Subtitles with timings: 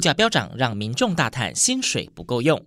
[0.00, 2.64] 物价飙涨，让民众大叹薪水不够用。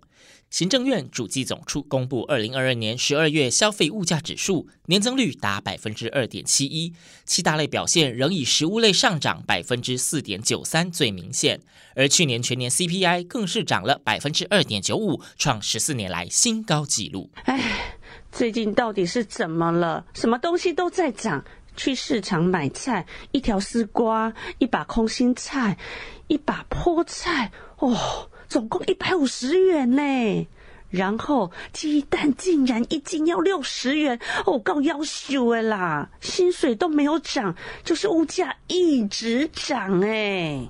[0.50, 6.92] 行政院主计总处公布二零二二年十二月消费物价指数年增率达百分之二点七一，
[7.26, 11.60] 七大类表现仍以食物类上涨百分之四点九三最明显，
[11.96, 17.30] 而去年全年 CPI 更是涨了百分之二点九五，创十四年来新高纪录。
[17.46, 17.98] 唉，
[18.30, 20.06] 最近到底是怎么了？
[20.14, 21.44] 什么东西都在涨。
[21.76, 25.76] 去市场买菜，一条丝瓜，一把空心菜，
[26.28, 30.48] 一把菠菜，哦，总共一百五十元呢。
[30.90, 36.08] 然后鸡蛋竟然一斤要六十元，哦，够要求的啦！
[36.20, 40.68] 薪水都没有涨，就是物价一直涨哎。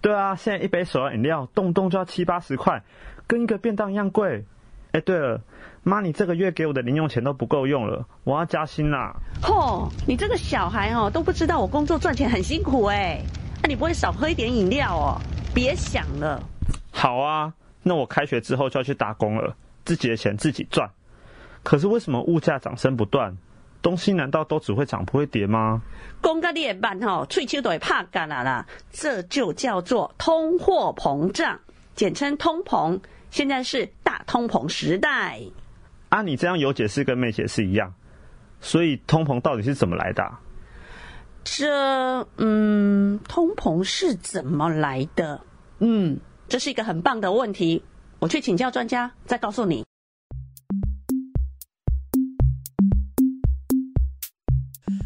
[0.00, 2.82] 对啊，现在一杯手摇饮料动不动就要七八十块，
[3.26, 4.46] 跟一个便当一样贵。
[4.92, 5.42] 哎，对了。
[5.88, 9.16] 妈，你这个月给我的零用钱都不够用了，我要加薪啦！
[9.42, 13.20] 吼，你这个小孩哦，都不知道我工作赚钱很辛苦哎，
[13.62, 15.18] 那你不会少喝一点饮料哦？
[15.54, 16.42] 别想了。
[16.92, 20.90] 好啊，那我开学之后就要去打工了，自己的钱自己赚。
[21.62, 23.36] 可是为什么物价涨声不断？
[23.80, 25.80] 东西难道都只会涨不会跌吗？
[26.20, 31.58] 公家的办吼，翠秋都会怕干啦啦，这就叫做通货膨胀，
[31.94, 33.00] 简称通膨。
[33.30, 35.40] 现在是大通膨时代。
[36.08, 37.92] 啊，你这样有解释跟没解释一样，
[38.60, 40.24] 所以通膨到底是怎么来的？
[41.44, 45.40] 这，嗯，通膨是怎么来的？
[45.80, 47.82] 嗯，这是一个很棒的问题，
[48.20, 49.84] 我去请教专家，再告诉你。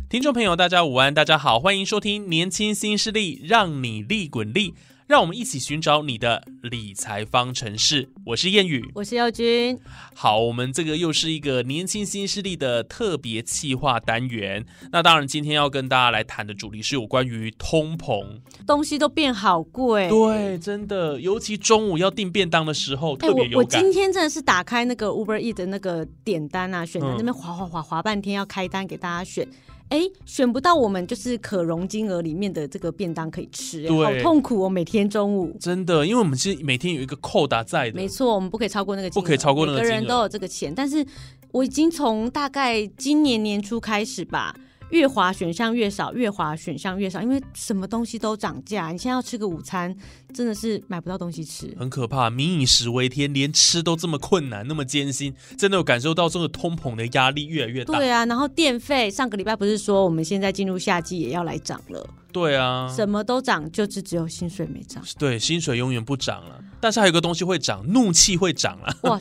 [0.09, 4.75] 听众朋友，大家午安，大家好，欢迎收听《年轻新势力》，让你利滚利。
[5.13, 8.09] 让我们一起寻找你的理财方程式。
[8.25, 9.79] 我是谚语，我是耀君。
[10.15, 14.65] 好，我们这个又是一个年轻新势力的特别企划单元。
[14.91, 20.09] 那当然，今天要跟大家来谈的主题是有关于通膨，东西都变好贵。
[20.09, 23.59] 对，真的，尤其中午要订便当的时候，特别有感。
[23.59, 29.47] 我今天真的是打开那个 Uber E 的那个点单啊，选择那边划划划划半天，要开单给大家选。
[29.93, 34.69] 哎，选不到我们就是可容金额里面的这个便当可以吃，好痛苦哦！
[34.69, 40.75] 每天中午真的，因为我们是每天有一个扣打在的，没错，我们不可以超过那个，不可以超过那个，每个人都有这个钱。
[40.75, 41.05] 但是
[41.51, 44.57] 我已经从大概今年年初开始吧。
[44.93, 48.93] 越滑选项越少，越滑选项越少，因为什么东西都涨价。
[48.93, 49.95] 你现在要吃个午餐，
[50.35, 52.31] 真的是买不到东西吃，很可怕。
[52.31, 57.99] 民以食为天，连吃都这么困难，那么艰辛，真的有感受到这个通膨的压力越来越大。
[57.99, 62.09] 对啊，然后电费上个礼拜不是说我们现在进入夏季也要来涨了？
[62.33, 65.03] 对啊，什么都涨，就是只有薪水没涨。
[65.19, 66.59] 对，薪水永远不涨了。
[66.81, 68.97] 但是还有个东西会涨，怒气会涨了。
[69.03, 69.21] 哇，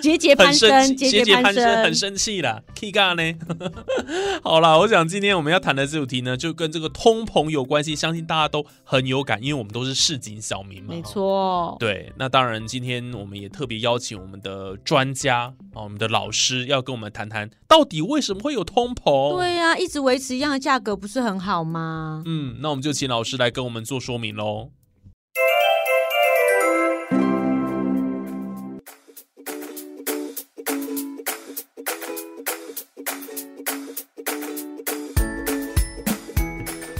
[0.00, 2.62] 节节攀升，节节攀升，很生气啦。
[2.74, 3.38] k i g a 呢？
[4.42, 10.94] 好啦，我想今天我们要谈的这主题呢，就跟这个通膨有关系，相信大家都很有感，因为我们都是市井小民嘛。
[10.94, 11.76] 没错。
[11.78, 19.36] 对，那当然，今天我们也特别邀请我们的专家啊，我们的老师要跟我们谈谈，到底为什么会有通膨？
[19.36, 22.22] 对呀，一直维持一样的价格不是很好吗？
[22.24, 22.58] 嗯。
[22.60, 24.70] 那我们就请老师来跟我们做说明喽。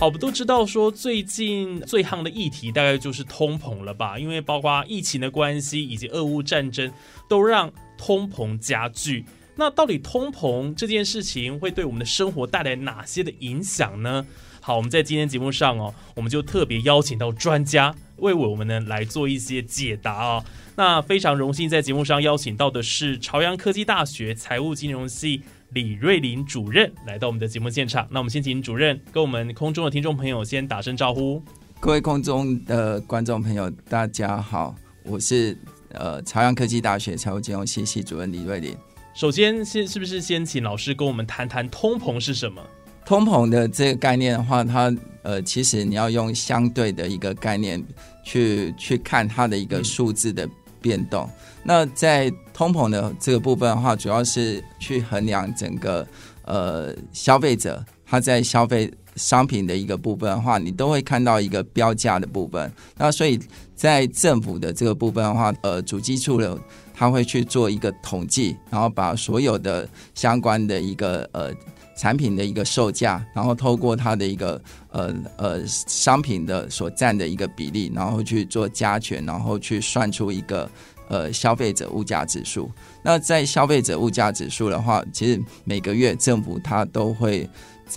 [0.00, 4.18] 好，我们都知道说最近最夯的议题大概就是通膨了吧？
[4.18, 6.92] 因为包括疫情的关系以及俄乌战争，
[7.28, 9.24] 都让通膨加剧。
[9.56, 14.26] 那到底通膨这件事情会对我们的生活带来哪些的影响呢？
[14.60, 20.44] 好，我们在今天节目上哦，我们就特别邀请到专家为我们呢来做一些解答啊。
[20.76, 28.08] 那非常荣幸在节目上邀请到的是朝阳科技大学财务金融系李瑞林主任来到我们的节目现场。
[28.10, 31.40] 那我们先请主任跟我们空中的听众朋友先打声招呼。
[31.78, 34.74] 各位空中的观众朋友，大家好，
[35.04, 35.56] 我是
[35.90, 38.74] 呃朝阳科技大学财务金融系系主任李瑞林。
[39.14, 42.60] 首先，先是不是先请老师跟我们谈谈通膨是什么？
[43.06, 47.80] 通膨的这个概念的话，它呃，其实你要用相对的一个概念
[48.24, 50.48] 去去看它的一个数字的
[50.80, 51.30] 变动。
[51.62, 56.04] 那在通膨的这个部分的话，主要是去衡量整个
[56.42, 62.72] 呃消费者他在消费商品的一个部分的话，你都会看到一个标价的部分。
[62.96, 63.38] 那所以
[63.76, 66.58] 在政府的这个部分的话，呃，主机处的
[66.94, 71.52] 他会去做一个统计，然后把所有的相关的一个呃
[71.96, 74.60] 产品的一个售价，然后透过它的一个
[74.90, 80.70] 呃呃商品的所占的一个比例，然后去做加权，然后去算出一个
[81.08, 82.70] 呃消费者物价指数。
[83.02, 87.48] 那在消费者物价指数的话，其实每个月政府它都会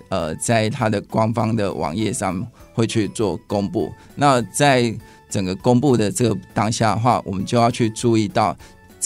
[0.09, 3.91] 呃在它的官方的网页上会去做公布。
[4.15, 4.93] 那在
[5.29, 8.55] 整个公布的这个当下的话，我们就要去注意到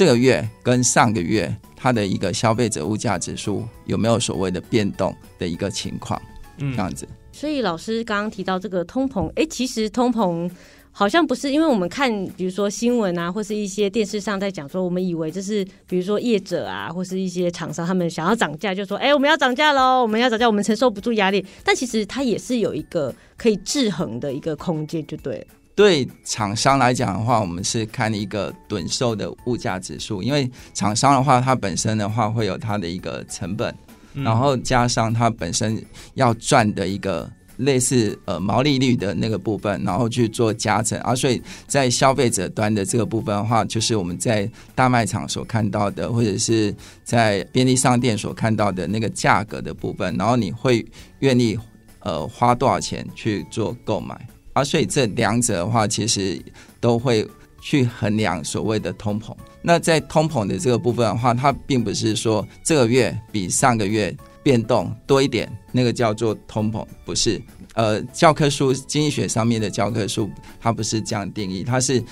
[0.01, 6.19] 这个月跟上个月它的一个消费者物价指数有没有所谓的变动的一个情况，
[6.57, 7.07] 嗯这样子。
[7.31, 10.49] 所以老师刚刚提到这个通膨，哎，其实通膨
[10.91, 21.45] 好像不是，因为我们看，比如说新闻啊，或是一些电视上在讲说，我们以为这是比如说业者啊，或是一些厂商他们想要涨价，就说，哎，我们要涨价喽，我们要涨价，我们承受不住压力。
[21.63, 25.45] 但其实它也是有一个可以制衡的一个空间，就对了。
[25.75, 33.73] 对厂商来讲的话，我们是看一个趸售的物价指数，因为厂商的话，它本身的话会有它的一个成本，
[34.13, 34.23] 嗯。
[34.23, 35.83] 然后加上它本身
[36.15, 40.99] 要赚的一个类似呃毛利率的那个部分，然后去做加成。
[41.01, 50.85] 啊，所以在消费者端的这个部分的话，就是我们在大卖场所看到的，或者是在便利商店所看到的那个价格的部分，然后你会
[51.19, 51.57] 愿意
[51.99, 56.41] 呃花多少钱去做购买啊，所以这两者的话，其实
[56.79, 57.27] 都会
[57.61, 59.35] 去衡量所谓的通膨。
[59.61, 67.41] 那在通膨的这个部分的话，它并不是说这个月比上个月变动多一点，那个叫做通膨，不是。
[67.73, 72.03] 呃，教科书经济学上面的教科书，它不是这样定义，它是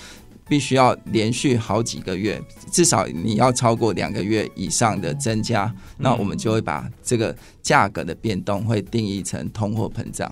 [0.50, 2.42] 必须要连续好几个月，
[2.72, 10.28] 至少你要超过两个月以上的增加，那我们就会把这个价格的变动会定义成通货膨胀。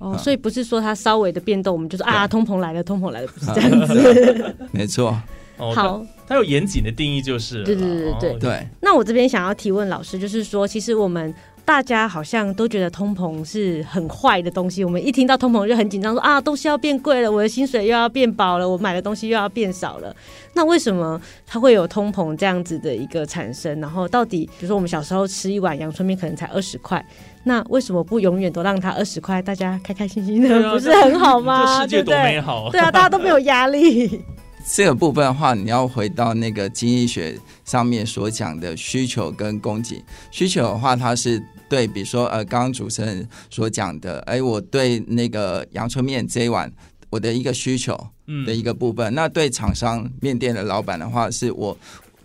[0.00, 4.56] 哦，嗯所以不是说它稍微的变动，我们就说啊，通膨来了，通膨来了，不是这样子。
[4.72, 5.16] 没错，
[5.58, 8.30] 哦，好，它有严谨的定义就是，对对对对对。
[8.32, 8.38] 哦。
[8.40, 8.68] 对。
[8.80, 11.32] 那我这边想要提问老师，就是说，其实我们
[11.70, 20.12] 大家好像都觉得通膨是很坏的东西，我们一听到通膨就很紧张，说啊，东西要变贵了，我的薪水又要变薄了，我买的东西又要变少了。
[20.52, 23.80] 那为什么它会有通膨这样子的一个产生？
[23.80, 27.02] 然后到底，比如说我们小时候吃一碗阳春面可能才二十块，
[27.44, 31.64] 那为什么不永远都让它二十块，大家开开心心的，啊不是很好吗？
[31.76, 32.70] 这世界多美好啊！
[32.72, 34.20] 对啊，大家都没有压力。
[34.66, 40.02] 这个部分的话，你要回到那个经济学上面所讲的需求跟供给。
[40.30, 46.70] 需求的话，它是对，比如说呃，刚刚主持人所讲的，哎，我对那个阳春面这一碗
[47.08, 49.12] 我的一个需求嗯的一个部分。
[49.14, 51.76] 那对厂商面店的老板的话，是我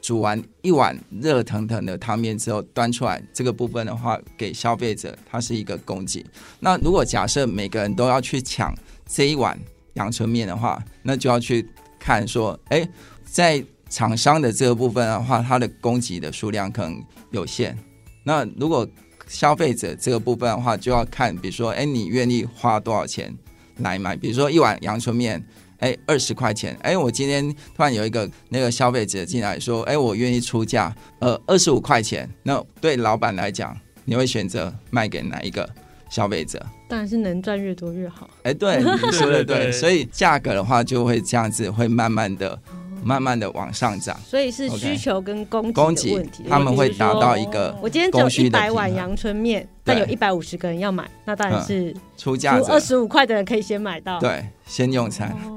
[0.02, 6.24] 煮完一碗热腾腾的汤面之后端出来，这个部分的话给消费者，它是一个供给。
[6.60, 8.72] 那如果假设每个人都要去抢
[9.08, 9.58] 这一碗
[9.94, 11.68] 阳春面的话，那就要去
[12.06, 12.88] 看说，哎，
[13.24, 17.76] 在厂商的这个部分的话，它的供给的数量可能有限。
[18.24, 18.88] 那如果
[19.28, 23.36] 消费者这个部分的话，就要看，比如说，哎，你愿意花多少钱
[23.78, 24.16] 来买？
[24.16, 25.44] 比如说一碗阳春面，
[25.80, 32.30] 哎，二十块钱，哎，我今天突然有一个那个消费者进来说，哎，我愿意出价，呃，二十五块钱。
[32.44, 35.68] 那对老板来讲，你会选择卖给哪一个
[36.08, 36.64] 消费者？
[36.88, 38.30] 当然是能赚越多越好。
[38.44, 42.60] 哎，对， 你说的对对对，所以价格的话就会这样子，会慢慢的、
[43.04, 44.20] 慢慢的往上涨。
[44.26, 46.44] 所以是需求跟供供给给的问题。
[46.50, 47.52] 他们会达到一个。
[47.52, 54.20] 个我今天只有一百碗阳春面，但有对一百五十个人要买，那当然是出出价者二十五块的人可以先买到。
[54.20, 55.30] 对，先用餐。
[55.46, 55.52] 哦。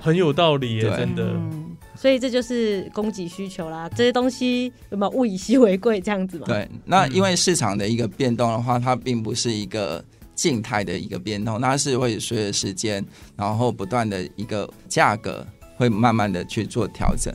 [0.00, 1.22] 很有道理耶，对真的。
[1.22, 6.46] 嗯，所以这就是供给需求啦，这些东西有没有物以稀为贵这样子嘛？
[6.48, 10.04] 对，那因为市场的一个变动的话，它并不是一个
[10.40, 13.04] 静态的一个变动，它是会随着时间，
[13.36, 17.30] 然后不断的一个价格会慢慢的去做调整。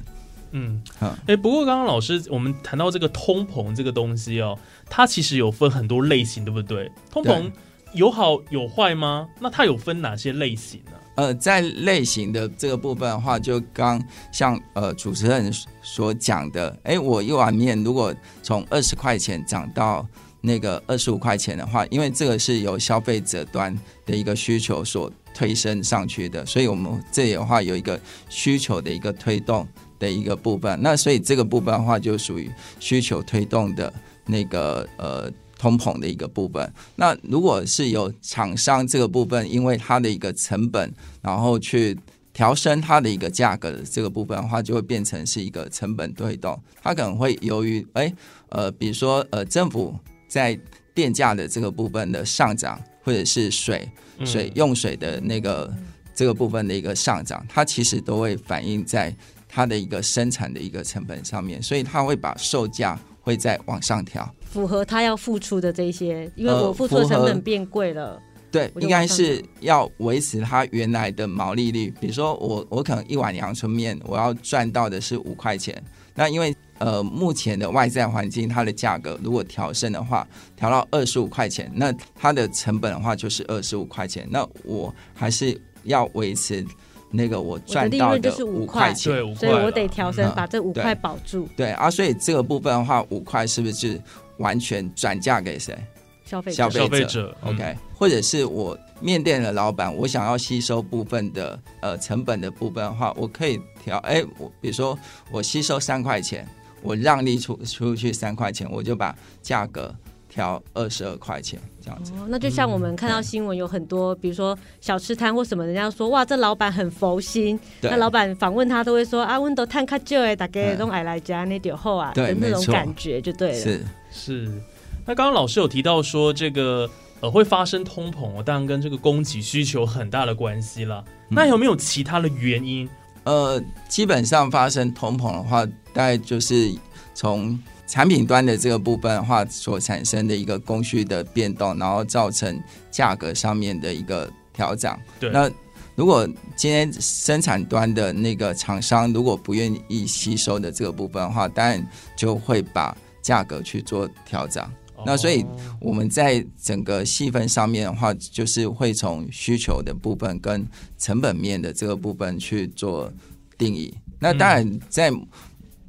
[0.53, 4.57] 嗯，好哎、不过刚刚老师我们谈到这个通膨这个东西哦，
[4.89, 6.91] 它其实有分很多类型，对不对？
[7.11, 7.51] 通膨
[7.93, 9.27] 有好有坏吗？
[9.39, 20.07] 那它有分哪些类型呢、呃，在类型的这个部分的话，就刚像呃主持人所讲的，哎，我一碗面如果从二十块钱涨到
[20.45, 27.99] 那个二十五块钱的话，因为这个是由消费者端的一个需求所推升上去的，所以我们这里的话有一个
[28.29, 29.67] 需求的一个推动
[29.99, 30.79] 的一个部分。
[30.81, 32.49] 那所以这个部分的话，就属于
[32.79, 33.91] 需求推动的
[34.25, 35.31] 那个呃。
[35.57, 36.73] 通膨的一个部分。
[36.97, 41.97] 那如果是有厂商这个部分，因为它的一个成本，然后去
[42.33, 46.61] 调升它的一个价格的这个部分的话，就会变成是一个成本推动。
[46.83, 48.13] 它可能会由于哎
[48.49, 50.57] 呃，比如说呃政府在
[50.93, 53.89] 电价的这个部分的上涨，或者是水
[54.23, 55.73] 水用水的那个
[56.13, 59.13] 这个部分的一个上涨，它其实都会反映在
[59.47, 64.29] 它的一个生产的一个成本上面，所以它会把售价会再往上调。
[64.45, 68.21] 符合他要付出的这些，因为呃我付出的成本变贵了。
[68.49, 71.93] 对，应该是要维持它原来的毛利率。
[71.99, 75.83] 比如说我我可能一碗阳春面，我要赚到的是五块钱，
[76.15, 86.65] 那因为呃目前的外在环境，它的价格如果调升的话，调到二十五块钱，那它的成本的话就是二十五块钱，那我还是要维持
[87.11, 89.35] 那个我赚到利润就是五五块钱。
[89.35, 90.33] 所以我得调升，嗯。
[90.35, 91.47] 把这五块保住。
[91.55, 94.01] 对啊，所以这个部分的话，五块是不是
[94.37, 95.77] 完全转嫁给谁？
[96.25, 96.55] 消费者。
[96.57, 97.53] 消费消费者嗯。
[97.53, 104.97] OK，、或者是我面店的老板，我想要吸收部分的呃成本的部分的话，我可以调，哎，我比如说
[105.31, 106.47] 我吸收三块钱，
[106.81, 109.93] 我让利出出去三块钱，我就把价格
[110.29, 112.13] 调二十二块钱这样子。
[112.13, 117.59] 哦，那就像我们看到新闻有很多，比如说小吃摊或什么，人家说哇，这老板很佛心。
[117.81, 123.59] 对那老板访问他都会说啊，温都探卡旧哎，大概嗯都爱来家那点后啊的那种感觉就对了。
[123.59, 124.61] 是，是。
[125.05, 126.89] 那刚刚老师有提到说，这个
[127.21, 131.03] 呃会发生通膨哦，当然跟这个供给需求很大的关系了。
[131.29, 132.87] 那有没有其他的原因？
[133.23, 136.71] 呃，基本上发生通膨的话，大概就是
[137.13, 144.95] 从产品端的这个部分的话所产生的一个供需的变动，然后造成价格上面的一个调整。
[145.19, 145.49] 对那
[145.95, 151.83] 如果今天生产端的那个厂商如果不愿意吸收的这个部分的话，当然
[152.15, 154.63] 就会把价格去做调整。
[155.05, 155.45] 那所以
[155.79, 163.11] 我们在整个细分上面的话，就是会从需求的部分跟成本面的这个部分去做
[163.57, 163.93] 定义。
[164.19, 165.11] 那当然，在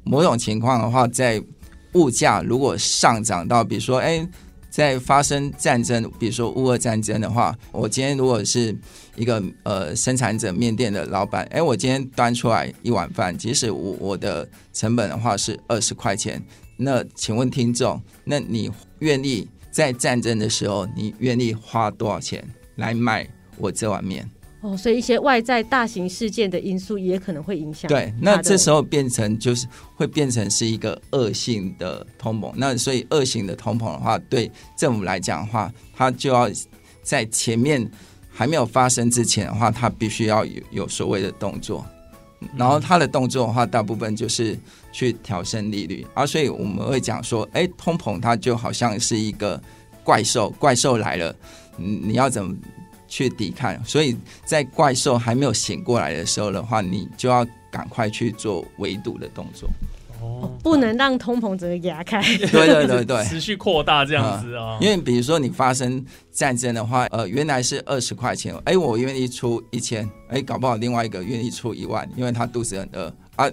[0.03, 1.41] 某种情况的话，在
[1.93, 4.27] 物价如果上涨到，比如说，哎，
[4.69, 8.77] 在发生战争，比如说乌俄战争的话，我今天如果是
[9.15, 16.41] 一个呃生产者面店的老板，哎，我今天端出来一碗饭，即使我我的成本的话是二十块钱，
[16.77, 24.29] 那请问听众，那你愿意在战争的时候，你愿意花多少钱来买我这碗面？
[24.61, 27.87] 哦，所以一些外在大型事件的因素也可能会影响。
[27.87, 32.51] 对，那这时候候变成就是会变成是一个恶性的通膨。
[32.55, 36.49] 那所以恶性的通膨的话，对政府来讲的话，它就要
[37.03, 37.89] 在前面
[38.29, 41.85] 还没有发生之前的话，它必须要有有所谓的动作。
[42.55, 44.57] 然后它的动作的话，大部分就是
[44.91, 49.61] 去调升利率啊，所以我们会讲说，哎，通膨它就好像是一个
[50.03, 51.35] 怪兽，怪兽来了，
[51.77, 52.55] 你你要怎么
[53.07, 53.83] 去抵抗？
[53.83, 54.15] 所以
[54.45, 59.69] 在怪兽还没有醒过来的时候的话，你就要赶快去做围堵的动作。
[60.57, 62.21] 哦，不能让通膨整个压开。
[62.21, 73.49] 对对对对， 持续扩大这样子啊，因为比如说你发生战争的话，呃，原来是二十块钱，哎，我愿意出一千，哎，搞不好另外一个愿意出一万，因为他肚子很饿啊，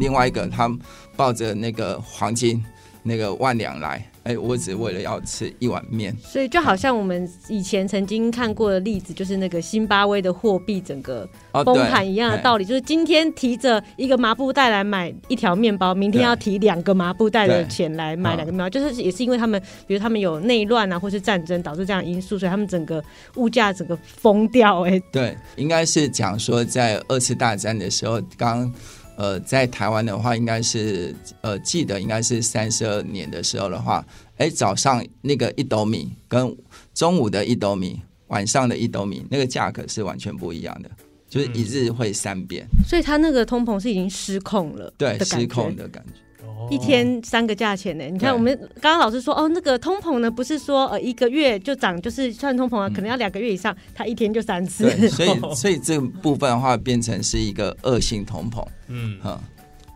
[0.00, 0.70] 另外一个他
[1.16, 2.62] 抱着那个黄金
[3.02, 6.14] 那个万两来，哎，我只为了要吃一碗面。
[6.22, 23.02] 所以就好像我们以前曾经看过的例子，就是那个津巴威的货币整个哦，崩盘一样的道理，就是今天提着一个麻布袋来买一条面包，明天要提两个麻布袋的钱来买嗯两个面包，就是也是因为他们，比如他们有内乱啊，或是战争导致这样的因素，所以他们整个
[23.36, 28.70] 物价整个疯掉、哎，对，应该是讲说在二次大战的时候，刚
[29.18, 34.06] 呃在台湾的话，应该是呃记得应该是三十二年的时候的话，
[34.36, 36.56] 哎早上那个一斗米跟
[36.94, 40.90] 中午的一斗米，晚上的一斗米，那个价格是完全不一样的，
[41.28, 46.20] 就是一日会三变，所以它那个通膨是已经失控了，对，失控的感觉。
[46.68, 48.04] 哦一天三个价钱呢？
[48.04, 55.08] 你看，我们刚刚老师说，哦，那个通膨呢，不是说呃一个月就涨，就是算通膨啊，可能要两个月以上，它一天就三次。
[55.08, 58.66] 所以 所以这部分的话，变成是一个恶性通膨。
[58.88, 59.38] 嗯，嗯，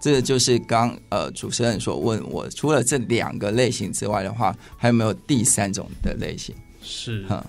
[0.01, 6.55] 这个就是刚呃主持人所问我，除了这两个类型之外的话，还有没有第三种的类型？
[6.83, 7.27] 是。
[7.27, 7.45] 哈，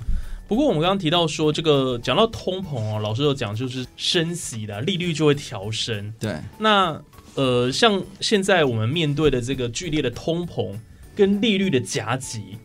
[0.48, 6.14] 不过我们刚刚提到说，这个讲到通膨哦，老师有讲就是升息的利率就会调升。
[6.20, 7.02] 对，那
[7.36, 10.74] 呃，像现在我们面对的这个剧烈的通膨
[11.16, 12.58] 跟利率的夹击，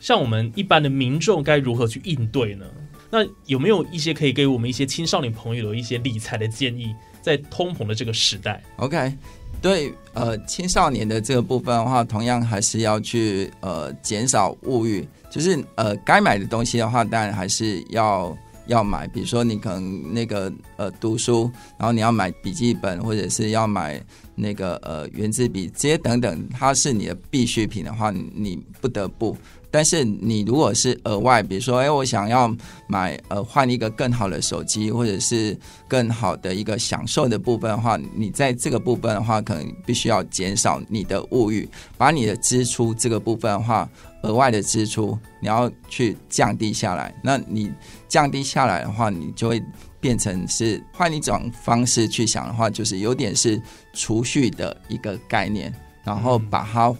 [0.00, 2.64] 像我们一般的民众该如何去应对呢？
[3.10, 6.94] 那有没有一些可以给我们一些青少年朋友的一些理财的建议？
[7.22, 8.62] 在通膨的这个时代。
[8.76, 9.16] OK，
[9.62, 24.02] 对，呃，青少年的这个部分的话，同样还是要去呃减少物欲，就是呃该买的东西的话，当然还是要要买，比如说你可能那个呃读书，然后你要买笔记本，或者是要买
[24.34, 29.36] 那个呃圆珠笔这些等等，它是你的必需品的话，你你不得不。
[29.70, 32.48] 但是你如果是额外，比如说，哎，我想要
[32.86, 41.68] 买呃换一个更好的手机，或者是更好的一个享受的部分的话，你在这个部分的话，可能必须要减少你的物欲，
[41.98, 43.88] 把你的支出这个部分的话，
[44.24, 47.14] 额外的支出你要去降低下来。
[47.22, 47.72] 那你
[48.08, 49.62] 降低下来的话，你就会
[50.00, 53.60] 变成是换一种方式去想的话，就是有点是
[53.92, 56.94] 储蓄的一个概念，然后把它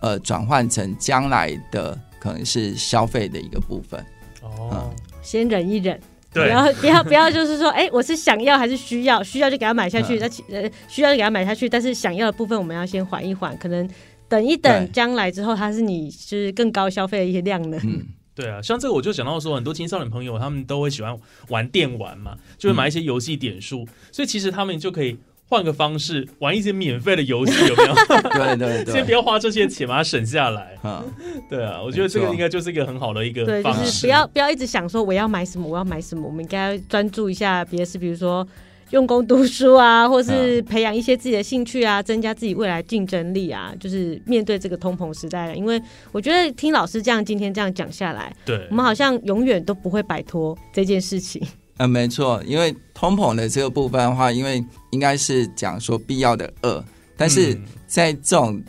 [0.00, 4.04] 呃转换成将来的可能是消费的一个部分。
[4.42, 5.96] 哦，先忍一忍，
[6.30, 9.22] 不对，要不要不要，就是说，哎、我是想要还是需要？
[9.22, 13.88] 需要就给他买下去，嗯那其呃需要就给他买下去，但是想要的部分我们要先缓一缓，可能
[14.32, 17.78] 等一等，对将来之后它是你就是更高消费的一些量呢。
[17.84, 21.14] 嗯，对啊，像这个我就想到说，很多青少年朋友他们都会喜欢
[21.48, 27.94] 玩电玩嘛，就会买一些游戏点数，所以其实他们就可以换个方式玩一些免费的游戏， 有没有？
[28.30, 30.78] 对对对，先不要花这些钱，把它省下来。
[30.82, 31.04] 啊，
[31.50, 33.90] 对啊，我觉得这个应该就是一个很好的一个对，就方式。
[33.90, 38.46] 是不要不要一直想说我要买什么，我要买什么，我们应该专注一下别的事，比如说
[38.92, 45.56] 用功读书啊，或是培养一些自己的兴趣啊，增加自己未来竞争力啊，就是面对这个通膨时代了。
[45.56, 45.80] 因为
[46.12, 51.42] 我觉得听老师这样今天这样讲下来，对我们好像永远都不会摆脱这件事情。
[51.78, 56.84] 嗯，没错，因为通膨的这个部分的话，因为应该是讲说必要的恶，
[57.16, 58.62] 但是嗯在这种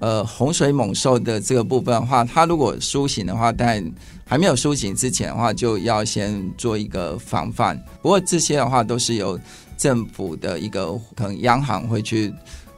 [0.00, 3.82] 呃洪水猛兽的这个部分的话，它如果苏醒的话，但
[4.24, 7.78] 还没有苏醒之前的话，就要先做一个防范。
[8.00, 9.38] 不过这些的话都是由
[9.76, 12.32] 政府的一个可能央行会去。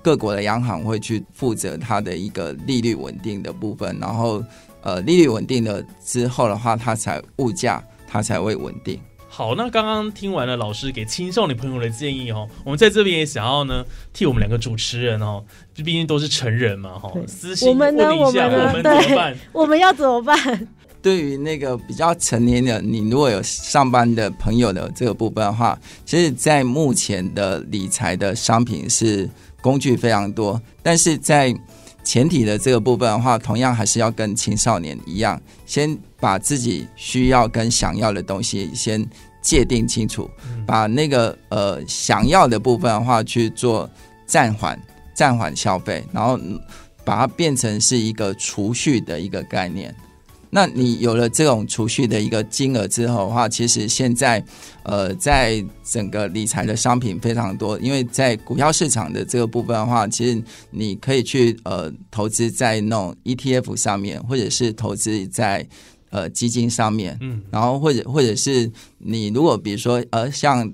[0.05, 4.45] 各国的央行会去负责它的一个利率稳定的部分，然后
[4.83, 9.01] 呃利率稳定了之后的话，它才物价它才会稳定。
[9.27, 15.43] 好，那刚刚听完了老师给青少年朋友的建议哦，我们在这边也想要呢，替我们两个主持人哦，
[15.75, 19.37] 毕竟都是成人嘛哈，对私信我们呢问一下，我们呢我们怎么对办？
[19.53, 20.69] 我们要怎么办？
[21.05, 29.29] 对于那个比较成年的，你如果有上班的朋友的这个部分的话，其实，在目前的理财的商品是
[29.61, 31.55] 工具非常多，但是在
[32.03, 39.07] 前提的这个部分的话，同样还是要跟青少年一样，先把自己需要跟想要的东西先
[39.43, 40.31] 界定清楚，
[40.67, 43.91] 把那个呃想要的部分的话去做
[44.25, 44.81] 暂缓、
[45.15, 46.59] 暂缓消费，然后嗯
[47.05, 49.95] 把它变成是一个储蓄的一个概念。
[50.57, 54.41] 那你有了这种储蓄的一个金额之后的话，其实现在
[54.85, 60.41] 呃，在整个理财的商品非常多，因为在股票市场的这个部分的话，其实
[60.71, 65.67] 你可以去呃投资在那种 ETF 上面，或者是投资在
[66.11, 70.73] 呃基金上面，嗯，然后或者或者是你如果比如说呃像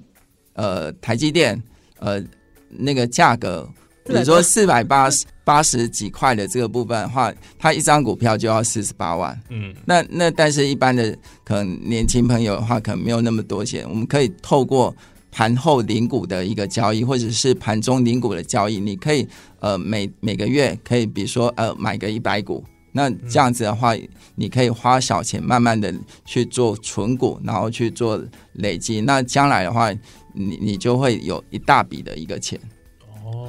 [0.53, 1.59] 呃台积电
[2.01, 2.23] 呃
[2.69, 3.67] 那个价格，
[4.05, 9.39] 比如说四百八十八十几块的这个部分的话，它一张股票就要四十八万。
[9.51, 14.95] 嗯，那那但是一般的可能年轻朋友的话，可能没有那么多钱，我们可以透过
[15.31, 19.27] 盘后领股的一个交易，或者是盘中领股的交易，你可以
[19.61, 22.65] 呃每每个月可以比如说呃买个一百股。
[22.93, 23.95] 那这样子的话，
[24.35, 28.21] 你可以花小钱，慢慢的去做存股，然后去做
[28.55, 29.01] 累积。
[29.01, 29.93] 那将来的话，
[30.35, 32.59] 你你就会有一大笔的一个钱。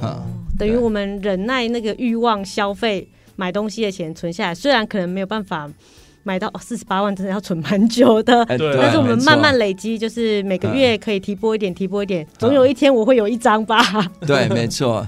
[0.02, 5.70] 嗯，等于我们忍耐那个欲望消费买东西的钱存下来，虽然可能没有办法
[6.24, 8.44] 买到四十八万，真的要存蛮 久的。
[8.44, 13.82] 哎对但是我们慢慢累积，就是每个月可以提拨一点，提拨一点，总有一天我会有一张吧。
[14.26, 15.06] 对，没错，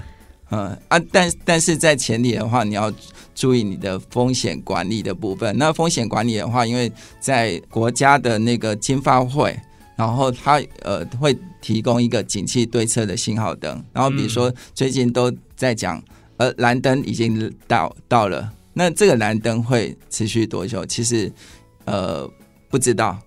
[0.51, 2.91] 嗯啊，但但是在前提的话，你要
[3.33, 5.57] 注意你的风险管理的部分。
[5.57, 9.57] 那风险管理的话，因为在国家的那个金发会，
[9.95, 16.01] 然后它呃会提供一个景气对策的信号灯，然后比如说最近都在讲，
[16.37, 20.85] 呃，蓝灯已经到到了，那这个蓝灯会持续多久？
[20.85, 21.31] 其实
[21.85, 22.29] 呃
[22.69, 23.17] 不知道。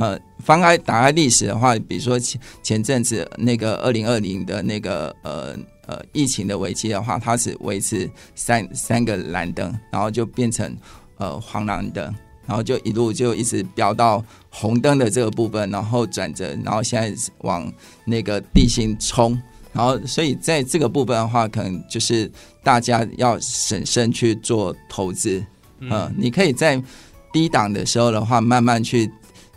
[0.00, 10.72] 呃，翻开打开历史的话，比如说前前阵子那个二零二零的那个呃呃疫情的危机的话，它是维持三三个蓝灯，然后就变成
[11.16, 12.14] 呃黄蓝灯，
[12.48, 17.70] 然后就一路就一直飙到红灯的这个部分，然后转折，然后现在往
[18.06, 19.38] 那个地心冲，
[19.74, 22.28] 然后所以在这个部分的话，可能就是
[22.62, 25.44] 大家要审慎去做投资，
[25.80, 26.82] 嗯、你可以在
[27.30, 29.12] 低档的时候的话，慢慢去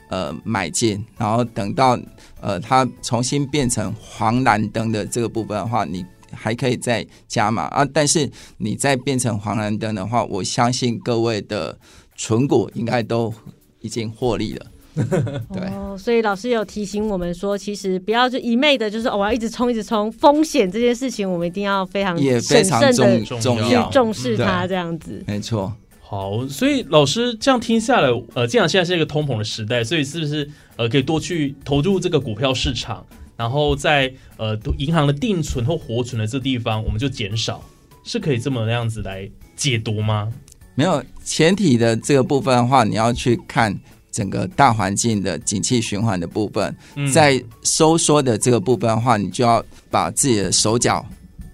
[0.09, 1.97] 呃买进，然后等到
[2.41, 7.87] 呃它重新变成黄蓝灯的这个部分的话，你还可以再加码啊。
[7.93, 11.77] 但是你再变成黄蓝灯的话，我相信各位的
[12.21, 13.33] 存股应该都
[13.79, 14.65] 已经获利了。
[15.51, 25.23] 对哦，所以老师有提醒我们说，其实不要就一昧的，就是、哦、我要一直冲一直冲，风险这件事情，我们一定要非常也非常重重去重要，重视它，这样子。
[25.25, 25.73] 没错。
[25.99, 33.03] 好，所以老师这样听下来，呃，既然现在是一个通膨的时代，所以是不是呃可以多去投入这个股票市场，
[33.35, 37.63] 然后在呃银行的定存或活存的这地方，我们就减少，
[38.03, 40.31] 是可以这么样子来解读吗？
[40.75, 43.77] 没有前提的这个部分的话，你要去看
[44.11, 51.05] 整个大环境的景气循环的部分，嗯在收缩的这个部分的话，你就要把自己的手脚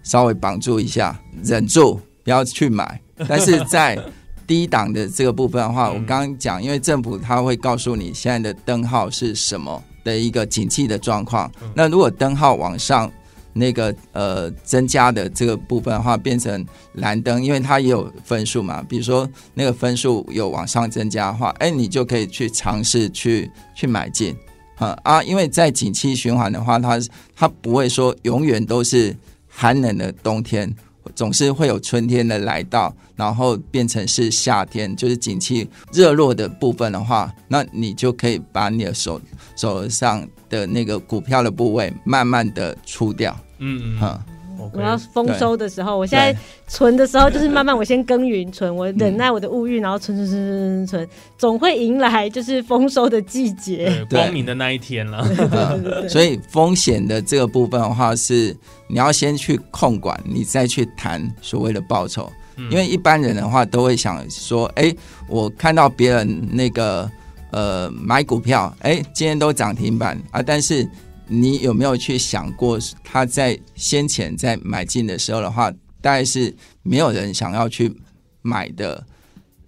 [0.04, 3.00] 稍微绑住一下，忍住不要去买。
[3.28, 3.98] 但是在
[4.46, 11.52] 低档的这个部分的话，嗯我刚刚讲，因为政府它会告诉你现在的灯号是什么的一个景气的状况。
[11.62, 13.12] 嗯那如果灯号往上
[13.58, 24.36] 那个呃增加的这个部分的话，变成蓝灯，因为它也有分数嘛，比如说那个分数有往上增加的话，哎，你就可以去尝试去去买进。
[24.76, 27.00] 啊啊，因为在景气循环的话，它
[27.36, 29.16] 它不会说永远都是
[29.48, 30.72] 寒冷的冬天，
[31.16, 39.20] 总是会有春天的来到，然后变成是夏天，就是景气热络的部分的话，那你就可以把你的手
[39.56, 44.34] 手上的那个股票的部位慢慢的出掉，嗯哈、嗯。
[44.74, 46.36] 我要丰收的时候，我现在
[46.68, 54.06] 存的时候，就是慢慢我先耕耘存，我忍耐我的物欲，然后存存存存存存，总会迎来就是丰收的季节。
[54.10, 55.26] 光明的那一天了。
[55.54, 58.54] 嗯所以风险的这个部分的话，是
[58.88, 62.30] 你要先去控管，你再去谈所谓的报酬。
[62.58, 62.70] 嗯。
[62.70, 64.94] 因为一般人的话都会想说，哎，
[65.30, 67.10] 我看到别人那个
[67.52, 70.88] 呃买股票，哎，今天都涨停板啊，但是
[71.28, 77.94] 你有没有去想过，他在先前在买进的时候的话，大概是没有人想要去
[78.42, 79.06] 买的。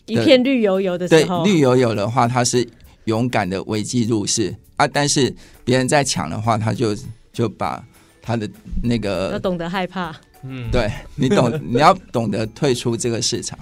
[0.05, 2.67] 一片绿油油的对时候，，绿油油的话，他是
[3.05, 5.31] 勇敢的危机入市啊，但是
[5.63, 6.97] 别人在抢的话，他就
[7.31, 7.85] 就把
[8.19, 8.49] 他的
[8.81, 10.15] 那个要，懂得害怕。
[10.41, 13.59] 嗯，对你懂， 你要懂得退出这个市场。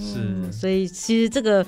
[0.00, 1.66] 是所以其实这个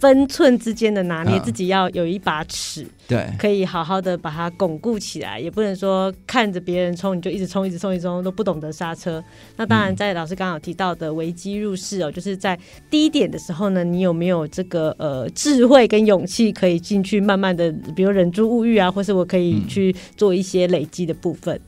[0.00, 9.22] 分寸之间的拿捏，嗯自己要有一把尺，对，可以好好的把它巩固起来，也不能说看着别人冲你就一直冲、一直冲、一直冲，都不懂得刹车。
[9.56, 12.58] 那当然，嗯在老师刚好提到的危机入市哦，就是在
[12.90, 21.60] 低点的时候呢，你有没有这个呃智慧跟勇气，可以进去慢慢的，比如忍住物欲啊，或是我可以嗯去做一些累积的部分。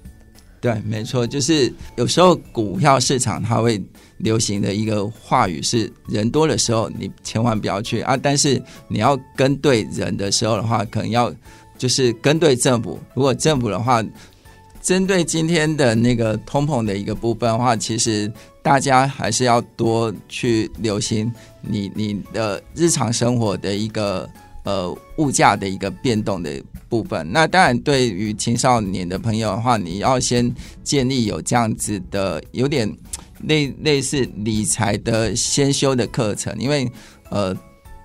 [0.61, 3.83] 对，没错，就是有时候股票市场它会
[4.19, 11.33] 流行的一个话语是：人多的时候你千万不要去啊，但是你要跟对人的时候的话，可能要
[11.79, 12.99] 就是跟对政府。
[13.15, 14.05] 如果政府的话，
[14.83, 18.31] 针对今天的那个通膨的一个部分的话，其实
[18.63, 24.29] 大家还是要多去留心你你的日常生活的一个
[24.65, 27.31] 呃物价的一个变动的部分。
[27.33, 32.91] 那当然，对于青少年的朋友的话，你要先建立有这样子的有点
[33.45, 36.91] 类类似理财的先修的课程，因为
[37.31, 37.57] 呃。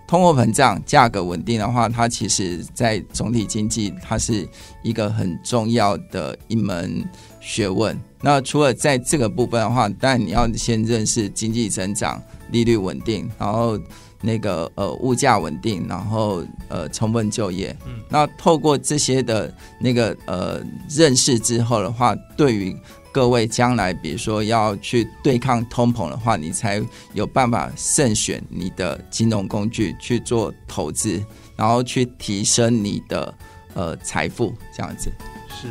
[0.08, 4.48] 通货膨胀、价格稳定的话，它其实在总体经济，它是
[4.84, 7.04] 一个很重要的一门
[7.42, 8.00] 学问。
[8.22, 13.80] 那除了在这个部分的话，当然你要先认识经济增长、利率稳定，然后
[14.26, 17.76] 那个呃物价稳定，然后呃充分就业。
[17.86, 22.76] 嗯那透过这些的那个呃认识之后的话，对于
[23.12, 26.84] 各位将来比如说要去对抗通膨的话，你才
[27.14, 31.24] 有办法慎选你的金融工具去做投资，
[31.56, 33.34] 然后去提升你的
[33.74, 35.12] 呃财富，这样子。
[35.50, 35.68] 是。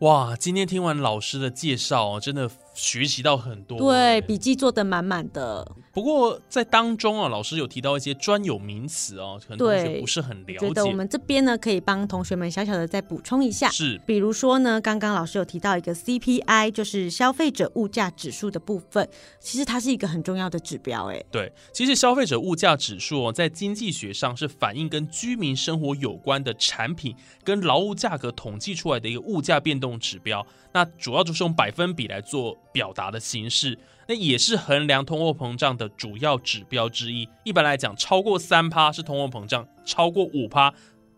[0.00, 3.78] 哇，今天听完老师的介绍哦，真的学习到很多。
[3.78, 5.66] 对，笔记做的满满的。
[5.92, 10.96] 不过在当中啊，老师有提到一些专有名词哦，可能同学不是很了觉得我。
[10.96, 13.68] 们这边呢，可以帮同学们小小的再补充一下。
[13.70, 19.08] 是，比如说呢，刚刚老师有提到一个 CPI，就是消费者物价指数的部分，
[19.40, 21.06] 其实它是一个很重要的指标。
[21.10, 30.46] 哎，对，其实消费者物价指数哦，在经济学上是反映跟居民生活有关的产品跟劳务价格统计出来的一个物价变动指标。
[30.72, 37.26] 那主要就是用百分比来做表达的形式，那也是衡量通货膨胀的主要指标之一。
[37.42, 40.74] 一般来讲，超过三趴是通货膨胀，超过五趴，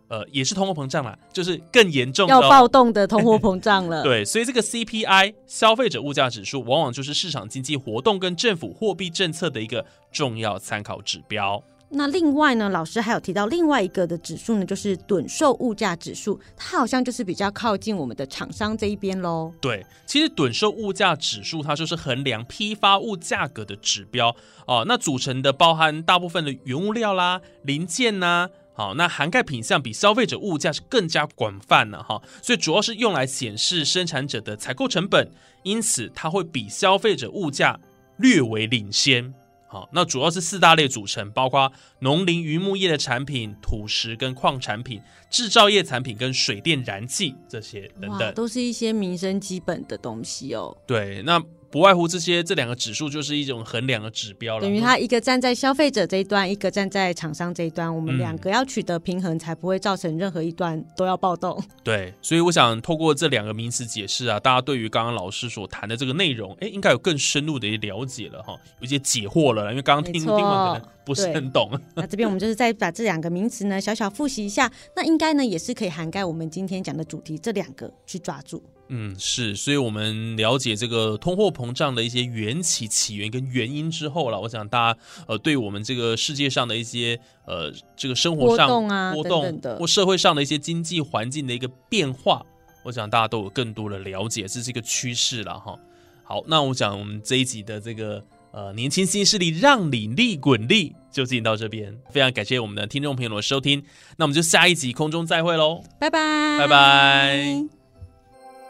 [0.06, 4.04] 呃，也是通货膨胀啦，就是更严重要暴动的通货膨胀了。
[4.06, 11.60] 对，所以这个 CPI 消费者物价指数，往往就是市场经济活动跟政府货币政策的一个重要参考指标。
[11.90, 19.52] 那另外呢，老师还有提到另外一个的指数呢，就是趸售物价指数，它好像就是比较靠近我们的厂商这一边喽。
[19.58, 24.84] 对，其实趸售物价指数它就是衡量批发物价格的指标哦。
[24.86, 35.30] 那组成的包含大部分的原物料啦、零件呐、好，那涵盖品项比消费者物价是更加广泛的哈，所以主要是用来显示生产者的采购成本，
[35.62, 37.80] 因此它会比消费者物价
[38.18, 39.32] 略为领先。
[39.70, 48.34] 好，那主要是四大类组成，包括农林渔牧业的产品、土石跟矿产品、制造业产品跟水电燃气这些等，等。
[48.34, 50.74] 都是一些民生基本的东西哦。
[50.86, 51.38] 对，那
[51.70, 54.62] 不外乎这些这两个指数就是一种衡量的指标了。
[54.62, 61.62] 等于它一个站在消费者这一端，一个站在厂商这一端，我们嗯两个要取得平衡，才不会造成任何一端都要暴动。
[61.84, 71.70] 对，所以我想透过这两个名词解释啊，大家对于刚刚老师所谈的这个内容，哎，应该有更深入的一些了解了哈，有一些解惑了，因为刚刚听听完可能不是很懂。
[71.94, 78.62] 那这边我们就是再把这两个名词呢小小复习一下，那应该呢也是可以涵盖我们今天讲的主题这两个去抓住。
[78.90, 92.44] 嗯，是，所以我们了解这个通货膨胀的一些缘起、起源跟原因之后了，我想大家呃，对我们这个世界上的一些呃这个生活上波动啊波动等等的或社会上的一些经济环境的一个变化，
[92.82, 95.78] 我想大家都有更多的了解，这是一个趋势了哈。
[96.24, 103.82] 好，那我想我们这一集的这个呃年轻新势力让你利滚利就进行到这边，非常感谢我们的听众朋友的收听，
[104.16, 105.82] 那我们就下一集空中再会喽。
[105.98, 107.77] 拜拜，拜拜。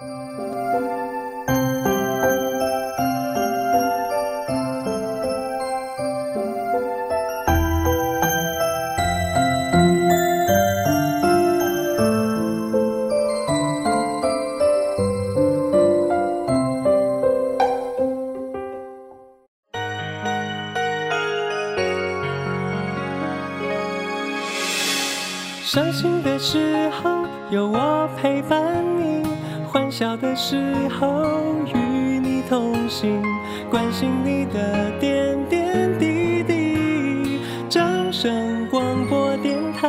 [0.00, 0.06] 伤
[25.92, 28.87] 心的时候有我陪伴，
[29.68, 30.56] 欢笑的时
[30.88, 31.26] 候
[31.74, 33.22] 与你同行，
[33.68, 37.38] 关心你的点点滴滴。
[37.68, 39.86] 掌声广播电台。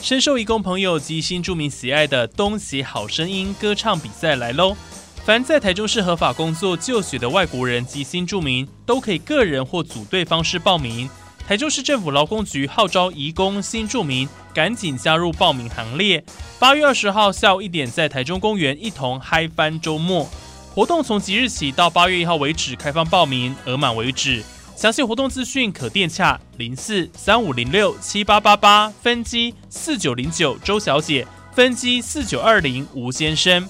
[0.00, 4.76] 深受义工朋友及新住民喜爱的东协好声音歌唱比赛来喽！
[5.24, 11.08] 凡在台中市合法工作就学的外国人及新住民，都可以个人或组队方式报名。
[11.48, 16.22] 台中市政府劳工局号召移工新住民赶紧加入报名行列。
[16.58, 20.28] 八月二十号下午一点，在台中公园一同嗨翻周末。
[20.74, 24.44] 活动从即日起到八月一号为止开放报名，额满为止。
[24.76, 33.66] 详细活动资讯可电洽零四三五零六七八八八分机四九零九周小姐，分机四九二零吴先生。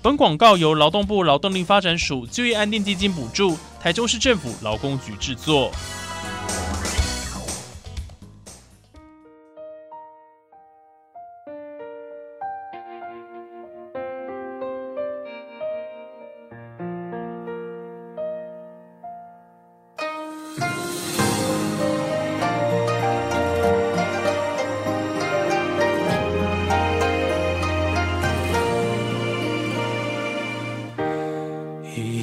[0.00, 5.70] 本广告由劳动部劳动力发展署就业安定基金补助，台中市政府劳工局制作。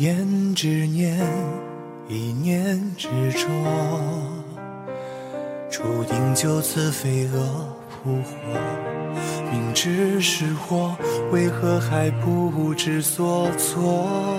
[0.06, 1.18] 一言之念，
[2.08, 3.48] 一念执着，
[5.68, 8.32] 注定就此飞蛾扑火。
[9.52, 10.96] 明知是祸，
[11.32, 14.35] 为何还不知所措？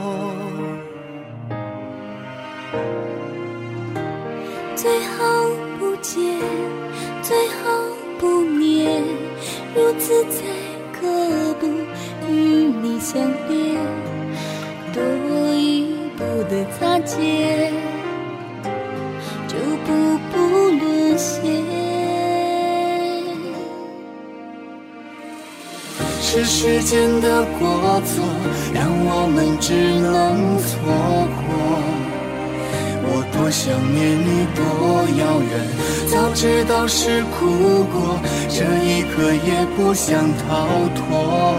[36.88, 38.18] 是哭过，
[38.48, 41.54] 这一刻也不想逃脱。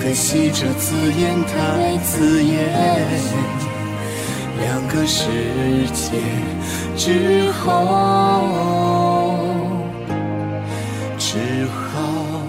[0.00, 2.52] 可惜这字眼太刺眼，
[4.60, 5.28] 两个世
[5.92, 6.18] 界
[6.96, 7.70] 之后，
[11.18, 12.42] 只好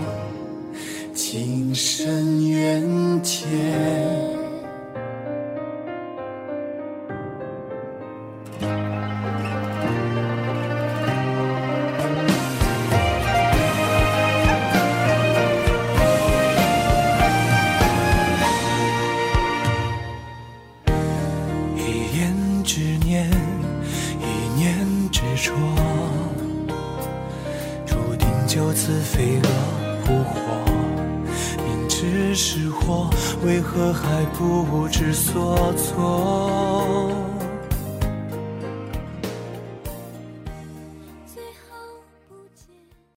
[1.13, 4.02] 情深缘浅。